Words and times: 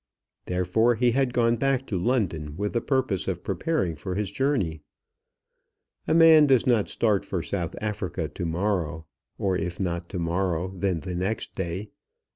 Therefore 0.47 0.95
he 0.95 1.11
had 1.11 1.31
gone 1.31 1.57
back 1.57 1.85
to 1.85 1.95
London 1.95 2.57
with 2.57 2.73
the 2.73 2.81
purpose 2.81 3.27
of 3.27 3.43
preparing 3.43 3.95
for 3.95 4.15
his 4.15 4.31
journey. 4.31 4.81
A 6.07 6.15
man 6.15 6.47
does 6.47 6.65
not 6.65 6.89
start 6.89 7.23
for 7.23 7.43
South 7.43 7.75
Africa 7.79 8.27
to 8.27 8.45
morrow, 8.47 9.05
or, 9.37 9.55
if 9.55 9.79
not 9.79 10.09
to 10.09 10.17
morrow, 10.17 10.73
then 10.75 11.01
the 11.01 11.13
next 11.13 11.53
day. 11.53 11.91